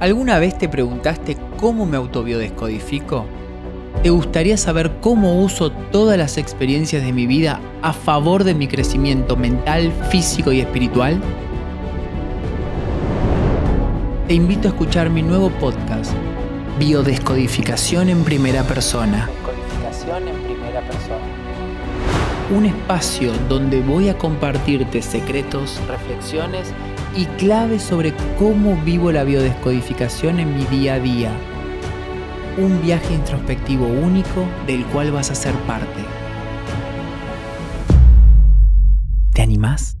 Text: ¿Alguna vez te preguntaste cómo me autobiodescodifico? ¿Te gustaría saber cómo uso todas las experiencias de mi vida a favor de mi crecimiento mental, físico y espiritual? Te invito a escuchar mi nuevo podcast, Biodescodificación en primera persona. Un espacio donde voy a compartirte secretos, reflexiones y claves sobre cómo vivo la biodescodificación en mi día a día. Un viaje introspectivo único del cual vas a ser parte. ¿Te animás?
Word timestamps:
¿Alguna 0.00 0.38
vez 0.38 0.56
te 0.56 0.66
preguntaste 0.66 1.36
cómo 1.58 1.84
me 1.84 1.98
autobiodescodifico? 1.98 3.26
¿Te 4.02 4.08
gustaría 4.08 4.56
saber 4.56 4.92
cómo 5.02 5.42
uso 5.42 5.70
todas 5.70 6.16
las 6.16 6.38
experiencias 6.38 7.02
de 7.02 7.12
mi 7.12 7.26
vida 7.26 7.60
a 7.82 7.92
favor 7.92 8.44
de 8.44 8.54
mi 8.54 8.66
crecimiento 8.66 9.36
mental, 9.36 9.92
físico 10.10 10.52
y 10.52 10.60
espiritual? 10.60 11.20
Te 14.26 14.32
invito 14.32 14.68
a 14.68 14.70
escuchar 14.70 15.10
mi 15.10 15.20
nuevo 15.20 15.50
podcast, 15.50 16.12
Biodescodificación 16.78 18.08
en 18.08 18.24
primera 18.24 18.62
persona. 18.62 19.28
Un 22.50 22.66
espacio 22.66 23.32
donde 23.48 23.80
voy 23.80 24.08
a 24.08 24.18
compartirte 24.18 25.02
secretos, 25.02 25.80
reflexiones 25.86 26.72
y 27.16 27.26
claves 27.26 27.80
sobre 27.80 28.12
cómo 28.40 28.76
vivo 28.84 29.12
la 29.12 29.22
biodescodificación 29.22 30.40
en 30.40 30.56
mi 30.56 30.64
día 30.64 30.94
a 30.94 30.98
día. 30.98 31.32
Un 32.58 32.82
viaje 32.82 33.14
introspectivo 33.14 33.86
único 33.86 34.44
del 34.66 34.84
cual 34.86 35.12
vas 35.12 35.30
a 35.30 35.36
ser 35.36 35.54
parte. 35.60 36.02
¿Te 39.32 39.42
animás? 39.42 39.99